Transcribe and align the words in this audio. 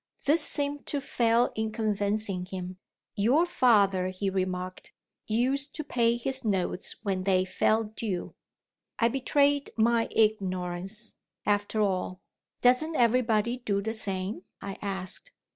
This 0.25 0.41
seemed 0.41 0.87
to 0.87 0.99
fail 0.99 1.51
in 1.53 1.71
convincing 1.71 2.47
him. 2.47 2.77
"Your 3.13 3.45
father," 3.45 4.07
he 4.07 4.31
remarked, 4.31 4.91
"used 5.27 5.75
to 5.75 5.83
pay 5.83 6.15
his 6.17 6.43
notes 6.43 6.95
when 7.03 7.21
they 7.23 7.45
fell 7.45 7.83
due." 7.83 8.33
I 8.97 9.09
betrayed 9.09 9.69
my 9.77 10.07
ignorance, 10.09 11.17
after 11.45 11.81
all. 11.81 12.19
"Doesn't 12.63 12.95
everybody 12.95 13.57
do 13.57 13.79
the 13.79 13.93
same?" 13.93 14.41
I 14.59 14.77
asked. 14.81 15.29